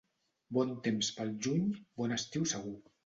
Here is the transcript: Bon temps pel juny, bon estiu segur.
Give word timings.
Bon 0.57 0.71
temps 0.87 1.11
pel 1.19 1.35
juny, 1.49 1.67
bon 2.01 2.17
estiu 2.17 2.49
segur. 2.55 2.75